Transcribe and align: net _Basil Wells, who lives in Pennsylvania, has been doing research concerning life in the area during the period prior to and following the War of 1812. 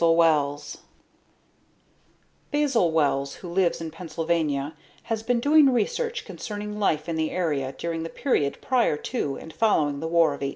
net 0.01 0.57
_Basil 2.51 2.89
Wells, 2.91 3.35
who 3.35 3.47
lives 3.49 3.79
in 3.79 3.91
Pennsylvania, 3.91 4.75
has 5.03 5.21
been 5.21 5.39
doing 5.39 5.71
research 5.71 6.25
concerning 6.25 6.79
life 6.79 7.07
in 7.07 7.17
the 7.17 7.29
area 7.29 7.75
during 7.77 8.01
the 8.01 8.09
period 8.09 8.59
prior 8.61 8.97
to 8.97 9.35
and 9.37 9.53
following 9.53 9.99
the 9.99 10.07
War 10.07 10.29
of 10.29 10.41
1812. 10.41 10.49